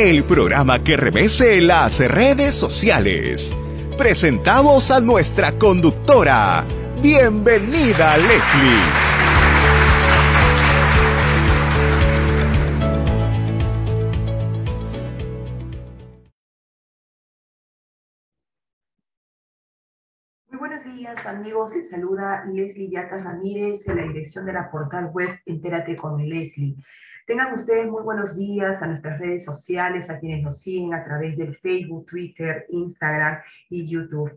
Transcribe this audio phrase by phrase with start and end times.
[0.00, 3.54] El programa que remece las redes sociales.
[3.98, 6.64] Presentamos a nuestra conductora.
[7.02, 9.09] Bienvenida, Leslie.
[21.26, 26.28] Amigos, les saluda Leslie Yatas Ramírez en la dirección de la portal web Entérate con
[26.28, 26.76] Leslie.
[27.26, 31.38] Tengan ustedes muy buenos días a nuestras redes sociales, a quienes nos siguen a través
[31.38, 33.38] del Facebook, Twitter, Instagram
[33.70, 34.36] y YouTube.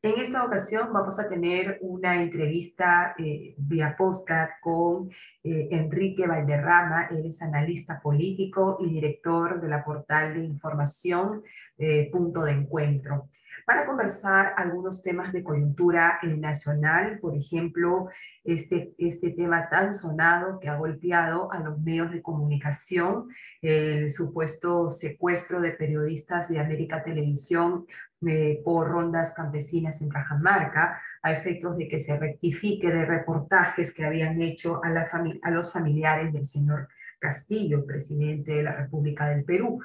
[0.00, 5.10] En esta ocasión vamos a tener una entrevista eh, vía postcard con
[5.44, 7.08] eh, Enrique Valderrama.
[7.10, 11.42] Él es analista político y director de la portal de información
[11.76, 13.28] eh, Punto de Encuentro
[13.68, 18.08] para conversar algunos temas de coyuntura nacional, por ejemplo,
[18.42, 23.28] este, este tema tan sonado que ha golpeado a los medios de comunicación,
[23.60, 27.84] el supuesto secuestro de periodistas de América Televisión
[28.26, 34.06] eh, por rondas campesinas en Cajamarca, a efectos de que se rectifique de reportajes que
[34.06, 35.10] habían hecho a, la
[35.42, 39.82] a los familiares del señor Castillo, presidente de la República del Perú.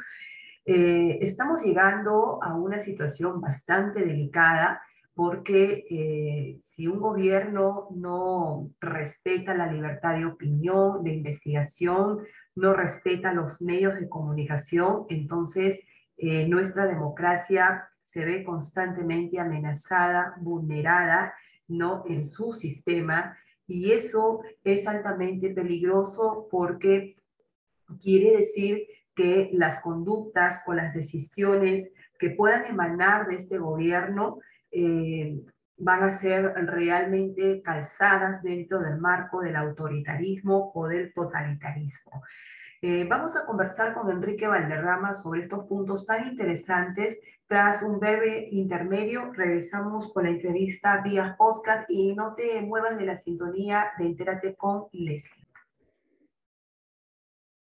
[0.65, 4.81] Eh, estamos llegando a una situación bastante delicada
[5.13, 12.19] porque eh, si un gobierno no respeta la libertad de opinión, de investigación,
[12.55, 15.81] no respeta los medios de comunicación, entonces
[16.17, 21.33] eh, nuestra democracia se ve constantemente amenazada, vulnerada,
[21.67, 22.03] ¿no?
[22.07, 27.17] En su sistema, y eso es altamente peligroso porque
[28.01, 34.39] quiere decir que las conductas o las decisiones que puedan emanar de este gobierno
[34.71, 35.41] eh,
[35.77, 42.23] van a ser realmente calzadas dentro del marco del autoritarismo o del totalitarismo.
[42.81, 47.21] Eh, vamos a conversar con Enrique Valderrama sobre estos puntos tan interesantes.
[47.47, 53.05] Tras un breve intermedio, regresamos con la entrevista vía Oscar y no te muevas de
[53.05, 55.42] la sintonía de Entérate con Leslie.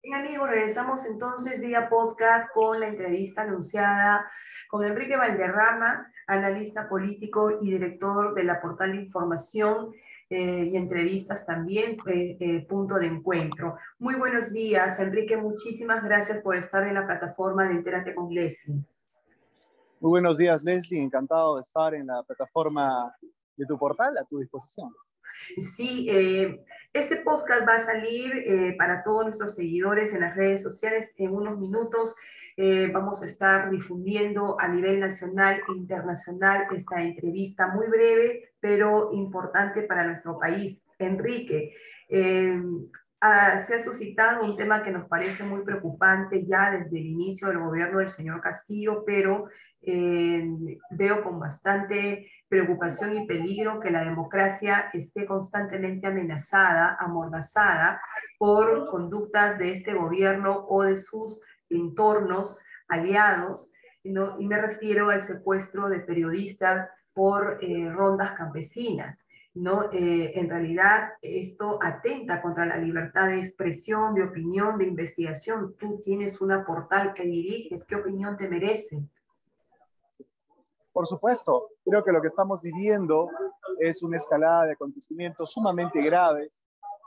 [0.02, 4.28] Bien amigos, regresamos entonces vía postcard con la entrevista anunciada
[4.68, 9.92] con Enrique Valderrama, analista político y director de la portal de información
[10.28, 13.76] eh, y entrevistas también, eh, eh, punto de encuentro.
[14.00, 18.82] Muy buenos días, Enrique, muchísimas gracias por estar en la plataforma de Entérate con Leslie.
[20.00, 23.14] Muy buenos días, Leslie, encantado de estar en la plataforma
[23.56, 24.92] de tu portal a tu disposición.
[25.76, 30.62] Sí, eh, este podcast va a salir eh, para todos nuestros seguidores en las redes
[30.62, 32.14] sociales en unos minutos.
[32.56, 39.10] Eh, vamos a estar difundiendo a nivel nacional e internacional esta entrevista muy breve, pero
[39.12, 40.82] importante para nuestro país.
[40.98, 41.74] Enrique,
[42.08, 47.58] se ha suscitado un tema que nos parece muy preocupante ya desde el inicio del
[47.58, 49.48] gobierno del señor Castillo, pero
[49.84, 58.00] veo con bastante preocupación y peligro que la democracia esté constantemente amenazada, amordazada
[58.38, 61.40] por conductas de este gobierno o de sus
[61.70, 63.72] entornos aliados,
[64.04, 64.38] ¿no?
[64.38, 69.26] y me refiero al secuestro de periodistas por eh, rondas campesinas.
[69.54, 69.90] ¿no?
[69.92, 75.74] Eh, en realidad esto atenta contra la libertad de expresión, de opinión, de investigación.
[75.78, 79.08] Tú tienes una portal que diriges, ¿qué opinión te merece?
[80.92, 83.28] Por supuesto, creo que lo que estamos viviendo
[83.78, 86.60] es una escalada de acontecimientos sumamente graves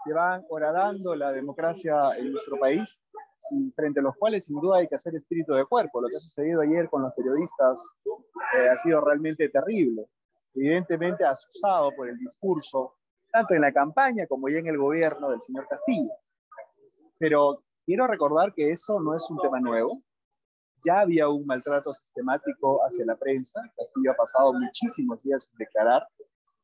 [0.03, 3.03] que van horadando la democracia en nuestro país
[3.51, 6.01] y frente a los cuales sin duda hay que hacer espíritu de cuerpo.
[6.01, 7.93] Lo que ha sucedido ayer con los periodistas
[8.57, 10.07] eh, ha sido realmente terrible.
[10.55, 12.95] Evidentemente asusado por el discurso,
[13.31, 16.11] tanto en la campaña como ya en el gobierno del señor Castillo.
[17.19, 20.01] Pero quiero recordar que eso no es un tema nuevo
[20.85, 23.61] ya había un maltrato sistemático hacia la prensa.
[23.75, 26.07] Castillo ha pasado muchísimos días sin declarar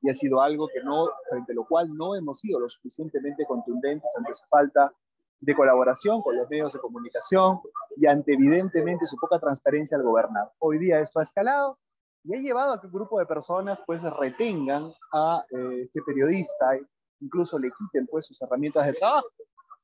[0.01, 3.45] y ha sido algo que no, frente a lo cual no hemos sido lo suficientemente
[3.45, 4.93] contundentes ante su falta
[5.39, 7.59] de colaboración con los medios de comunicación
[7.97, 10.51] y ante evidentemente su poca transparencia al gobernar.
[10.59, 11.79] Hoy día esto ha escalado
[12.23, 16.77] y ha llevado a que un grupo de personas pues retengan a eh, este periodista,
[17.19, 19.27] incluso le quiten pues sus herramientas de trabajo.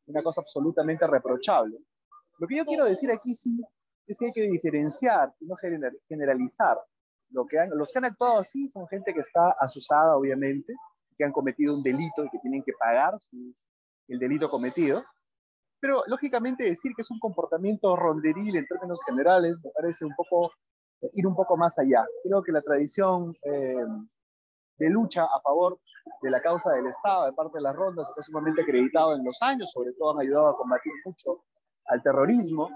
[0.06, 1.78] Una cosa absolutamente reprochable.
[2.38, 3.60] Lo que yo quiero decir aquí sí
[4.08, 5.56] es que hay que diferenciar y no
[6.08, 6.78] generalizar.
[7.30, 10.74] Lo que los que han actuado así son gente que está asusada, obviamente,
[11.18, 13.16] que han cometido un delito y que tienen que pagar
[14.08, 15.04] el delito cometido.
[15.80, 20.52] Pero lógicamente decir que es un comportamiento ronderil en términos generales me parece un poco
[21.14, 22.06] ir un poco más allá.
[22.24, 23.86] Creo que la tradición eh,
[24.78, 25.80] de lucha a favor
[26.22, 29.42] de la causa del Estado de parte de las rondas está sumamente acreditado en los
[29.42, 31.44] años, sobre todo han ayudado a combatir mucho
[31.86, 32.70] al terrorismo.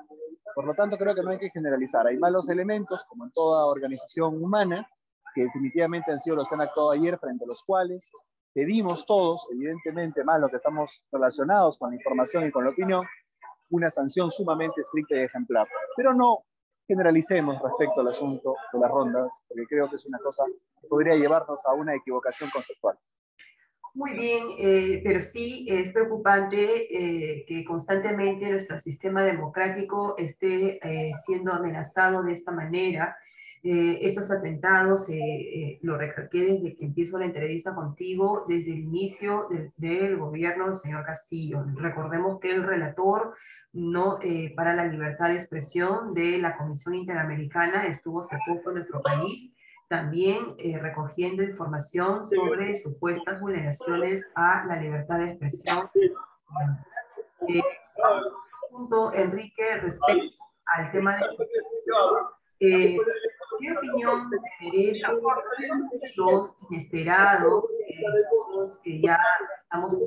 [0.54, 2.08] Por lo tanto, creo que no hay que generalizar.
[2.08, 4.88] Hay malos elementos, como en toda organización humana,
[5.34, 8.12] que definitivamente han sido los que han actuado ayer, frente a los cuales
[8.54, 13.06] pedimos todos, evidentemente más los que estamos relacionados con la información y con la opinión,
[13.70, 15.68] una sanción sumamente estricta y ejemplar.
[15.96, 16.44] Pero no
[16.88, 20.44] generalicemos respecto al asunto de las rondas, porque creo que es una cosa
[20.82, 22.98] que podría llevarnos a una equivocación conceptual.
[23.94, 31.12] Muy bien, eh, pero sí es preocupante eh, que constantemente nuestro sistema democrático esté eh,
[31.26, 33.18] siendo amenazado de esta manera.
[33.64, 35.08] estos atentados,
[35.82, 39.48] lo recalqué desde que empiezo la entrevista contigo, desde el inicio
[39.78, 41.64] del gobierno del señor Castillo.
[41.76, 43.36] Recordemos que el relator
[43.72, 44.18] no
[44.56, 49.54] para la libertad de expresión de la Comisión Interamericana estuvo hace en nuestro país
[49.92, 55.90] también eh, recogiendo información sobre supuestas vulneraciones a la libertad de expresión.
[57.50, 57.62] Eh,
[58.70, 60.38] punto, Enrique, respecto
[60.78, 61.26] al tema de
[62.62, 62.98] eh,
[63.60, 64.30] ¿qué opinión
[64.62, 65.20] merecen
[66.16, 68.04] los inesperados, eh,
[68.86, 69.20] que ya
[69.62, 70.02] estamos,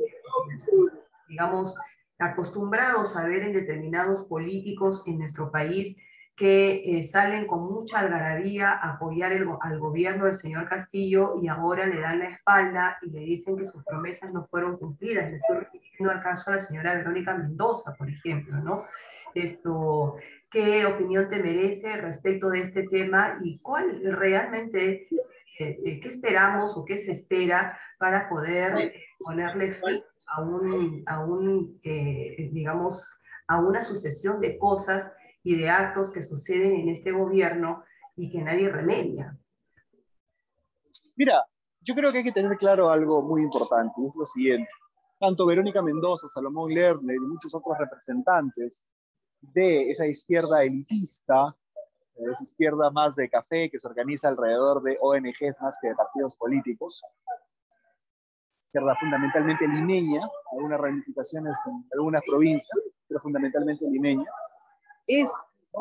[1.29, 1.77] digamos,
[2.19, 5.95] acostumbrados a ver en determinados políticos en nuestro país
[6.37, 11.87] que eh, salen con mucha algarabía a apoyar al gobierno del señor Castillo y ahora
[11.87, 15.31] le dan la espalda y le dicen que sus promesas no fueron cumplidas.
[15.31, 18.85] Le estoy refiriendo al caso de la señora Verónica Mendoza, por ejemplo, ¿no?
[19.33, 20.17] Esto,
[20.51, 25.09] ¿Qué opinión te merece respecto de este tema y cuál realmente,
[25.59, 31.25] eh, eh, qué esperamos o qué se espera para poder ponerle fin a un, a
[31.25, 35.13] un digamos, a una sucesión de cosas
[35.45, 37.85] y de actos que suceden en este gobierno
[38.17, 39.39] y que nadie remedia.
[41.15, 41.45] Mira,
[41.81, 44.71] yo creo que hay que tener claro algo muy importante, y es lo siguiente.
[45.21, 48.85] Tanto Verónica Mendoza, Salomón Lerner y muchos otros representantes
[49.41, 51.55] de esa izquierda elitista,
[52.17, 56.35] esa izquierda más de café que se organiza alrededor de ONGs más que de partidos
[56.37, 57.03] políticos,
[58.59, 64.25] izquierda fundamentalmente limeña, algunas ramificaciones en algunas provincias, pero fundamentalmente limeña,
[65.07, 65.31] es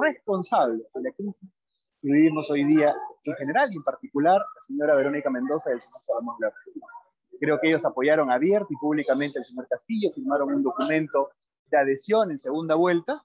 [0.01, 1.49] responsable de la crisis
[2.01, 2.93] que vivimos hoy día
[3.23, 6.35] en general y en particular la señora Verónica Mendoza y el señor Salomón
[7.39, 11.31] Creo que ellos apoyaron abierto y públicamente al señor Castillo, firmaron un documento
[11.69, 13.21] de adhesión en segunda vuelta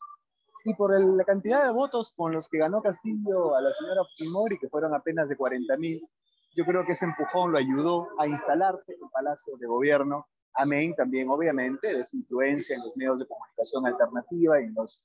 [0.64, 4.58] y por la cantidad de votos con los que ganó Castillo a la señora Fujimori,
[4.58, 6.08] que fueron apenas de 40 mil,
[6.54, 10.94] yo creo que ese empujón lo ayudó a instalarse en el Palacio de Gobierno, amén
[10.96, 15.02] también obviamente de su influencia en los medios de comunicación alternativa y en los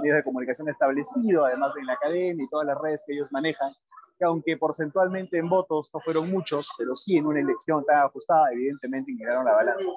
[0.00, 3.72] medios de comunicación establecido, además en la academia y todas las redes que ellos manejan,
[4.18, 8.52] que aunque porcentualmente en votos no fueron muchos, pero sí en una elección tan ajustada,
[8.52, 9.88] evidentemente inclinaron la balanza.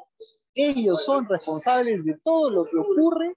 [0.55, 3.35] Ellos son responsables de todo lo que ocurre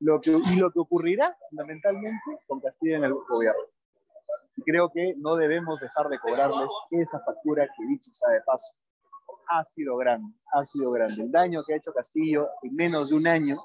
[0.00, 3.62] lo que, y lo que ocurrirá fundamentalmente con Castilla en el gobierno.
[4.56, 8.74] Y creo que no debemos dejar de cobrarles esa factura que, dicho sea de paso,
[9.48, 11.22] ha sido grande, ha sido grande.
[11.22, 13.56] El daño que ha hecho Castillo en menos de un año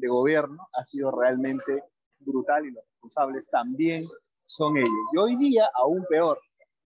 [0.00, 1.84] de gobierno ha sido realmente
[2.18, 4.08] brutal y los responsables también
[4.46, 4.88] son ellos.
[5.12, 6.40] Y hoy día, aún peor,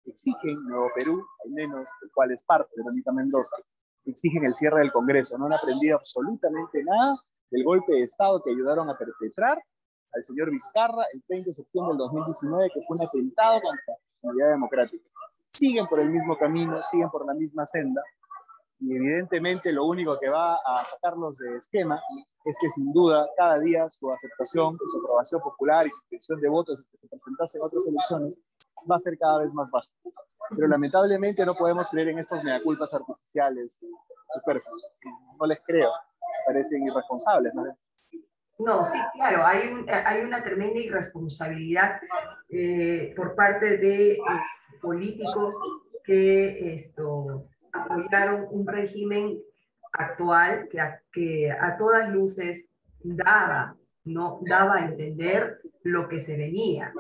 [0.06, 3.56] exigen Nuevo Perú, al menos el cual es parte Verónica Mendoza,
[4.06, 5.38] exigen el cierre del Congreso.
[5.38, 7.18] No han aprendido absolutamente nada
[7.50, 9.58] del golpe de Estado que ayudaron a perpetrar
[10.14, 14.30] al señor Vizcarra el 30 de septiembre del 2019, que fue un atentado contra la
[14.30, 15.10] unidad democrática.
[15.48, 18.02] Siguen por el mismo camino, siguen por la misma senda,
[18.80, 22.02] y evidentemente lo único que va a sacarlos de esquema
[22.46, 26.50] es que sin duda cada día su aceptación, su aprobación popular y su intención de
[26.50, 28.42] votos que se presentase en otras elecciones
[28.90, 29.90] va a ser cada vez más baja.
[30.50, 33.80] Pero lamentablemente no podemos creer en estos meaculpas artificiales
[34.34, 34.92] superfluos.
[35.40, 35.90] No les creo,
[36.46, 37.54] parecen irresponsables.
[37.54, 37.64] ¿no?
[38.60, 42.00] No, sí, claro, hay, hay una tremenda irresponsabilidad
[42.50, 44.20] eh, por parte de eh,
[44.82, 45.56] políticos
[46.04, 49.40] que esto, apoyaron un régimen
[49.92, 52.72] actual que a, que a todas luces
[53.04, 53.76] daba,
[54.06, 56.94] no daba a entender lo que se venía.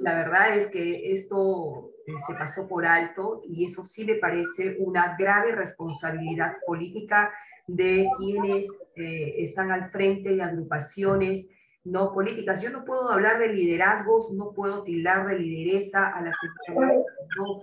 [0.00, 4.76] La verdad es que esto eh, se pasó por alto y eso sí me parece
[4.78, 7.32] una grave responsabilidad política
[7.66, 11.48] de quienes eh, están al frente de agrupaciones
[11.84, 12.62] no políticas.
[12.62, 16.36] Yo no puedo hablar de liderazgos, no puedo tildar de lideresa a las
[17.36, 17.54] no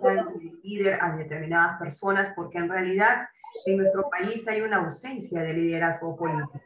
[0.64, 3.30] líder a determinadas personas, porque en realidad
[3.66, 6.60] en nuestro país hay una ausencia de liderazgo político.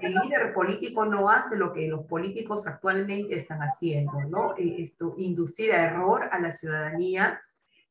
[0.00, 4.56] El líder político no hace lo que los políticos actualmente están haciendo, ¿no?
[4.58, 7.40] Eh, esto, inducir a error a la ciudadanía,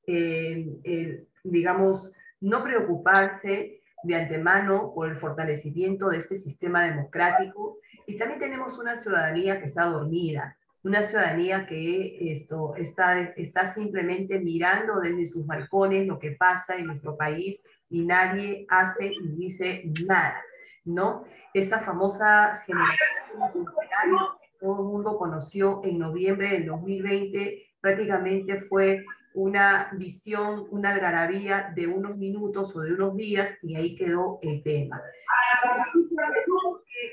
[0.05, 8.39] eh, digamos, no preocuparse de antemano por el fortalecimiento de este sistema democrático y también
[8.39, 15.27] tenemos una ciudadanía que está dormida, una ciudadanía que esto está, está simplemente mirando desde
[15.27, 20.41] sus balcones lo que pasa en nuestro país y nadie hace ni dice nada,
[20.85, 21.25] ¿no?
[21.53, 29.89] Esa famosa generación que todo el mundo conoció en noviembre del 2020 prácticamente fue una
[29.93, 35.01] visión, una algarabía de unos minutos o de unos días y ahí quedó el tema.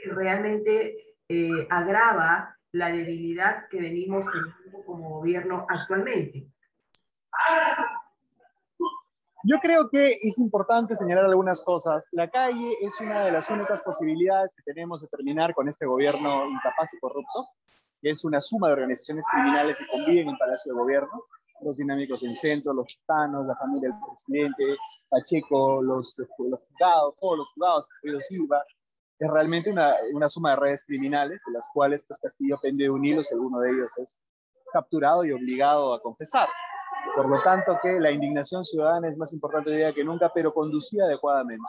[0.07, 6.49] Realmente eh, agrava la debilidad que venimos teniendo como gobierno actualmente.
[9.45, 12.09] Yo creo que es importante señalar algunas cosas.
[12.13, 16.47] La calle es una de las únicas posibilidades que tenemos de terminar con este gobierno
[16.49, 17.49] incapaz y corrupto,
[18.03, 21.25] que es una suma de organizaciones criminales que conviven en Palacio de Gobierno
[21.61, 24.77] los dinámicos en centro, los gitanos, la familia del presidente,
[25.09, 28.65] Pacheco, los, los juzgados, todos los juzgados, Pedro Silva.
[29.19, 32.91] Es realmente una, una, suma de redes criminales, de las cuales pues, Castillo pende de
[32.91, 34.19] un hilo alguno de ellos es
[34.73, 36.49] capturado y obligado a confesar.
[37.15, 40.53] Por lo tanto, que la indignación ciudadana es más importante hoy día que nunca, pero
[40.53, 41.65] conducida adecuadamente.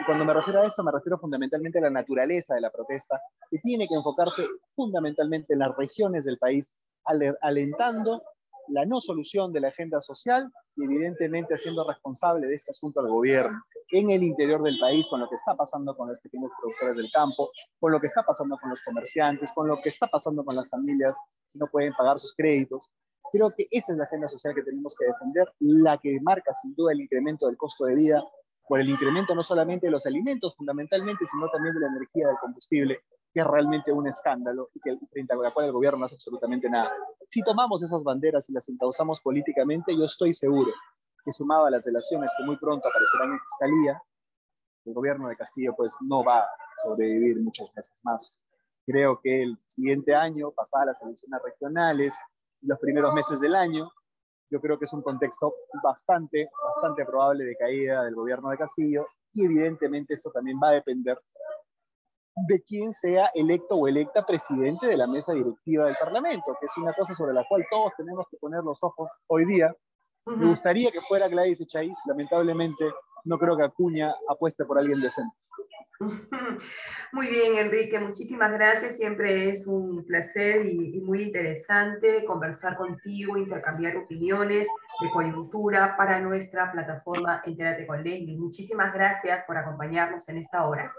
[0.00, 3.20] Y cuando me refiero a esto, me refiero fundamentalmente a la naturaleza de la protesta,
[3.50, 6.86] que tiene que enfocarse fundamentalmente en las regiones del país,
[7.40, 8.22] alentando
[8.68, 13.08] la no solución de la agenda social y evidentemente haciendo responsable de este asunto al
[13.08, 13.58] gobierno
[13.90, 17.10] en el interior del país, con lo que está pasando con los pequeños productores del
[17.12, 20.56] campo, con lo que está pasando con los comerciantes, con lo que está pasando con
[20.56, 21.16] las familias
[21.52, 22.90] que no pueden pagar sus créditos.
[23.32, 26.74] Creo que esa es la agenda social que tenemos que defender, la que marca sin
[26.74, 28.24] duda el incremento del costo de vida
[28.68, 32.36] por el incremento no solamente de los alimentos fundamentalmente, sino también de la energía del
[32.40, 33.00] combustible,
[33.32, 36.16] que es realmente un escándalo y que frente a la cual el gobierno no hace
[36.16, 36.90] absolutamente nada.
[37.28, 40.72] Si tomamos esas banderas y las encauzamos políticamente, yo estoy seguro
[41.24, 44.02] que sumado a las delaciones que muy pronto aparecerán en Fiscalía,
[44.84, 46.48] el gobierno de Castillo pues no va a
[46.84, 48.38] sobrevivir muchos meses más.
[48.86, 52.14] Creo que el siguiente año, pasadas las elecciones regionales,
[52.60, 53.90] los primeros meses del año,
[54.48, 55.52] yo creo que es un contexto
[55.82, 60.74] bastante, bastante probable de caída del gobierno de Castillo y evidentemente esto también va a
[60.74, 61.20] depender
[62.36, 66.76] de quién sea electo o electa presidente de la mesa directiva del Parlamento, que es
[66.76, 69.74] una cosa sobre la cual todos tenemos que poner los ojos hoy día.
[70.26, 72.84] Me gustaría que fuera Gladys Echaíz, lamentablemente
[73.24, 75.34] no creo que Acuña apueste por alguien decente.
[77.12, 78.98] Muy bien, Enrique, muchísimas gracias.
[78.98, 84.68] Siempre es un placer y, muy interesante conversar contigo, intercambiar opiniones
[85.00, 88.36] de coyuntura para nuestra plataforma Entérate con Leslie.
[88.36, 90.92] Muchísimas gracias por acompañarnos en esta hora.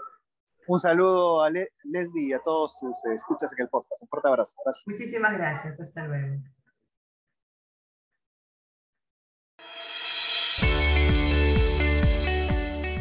[0.68, 4.02] Un saludo a Leslie y a todos tus eh, escuchas en el podcast.
[4.02, 4.54] Un fuerte abrazo.
[4.84, 5.80] Muchísimas gracias.
[5.80, 6.36] Hasta luego.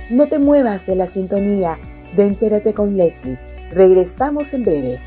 [0.09, 1.77] No te muevas de la sintonía
[2.15, 3.37] de Entérate con Leslie.
[3.71, 5.01] Regresamos en breve.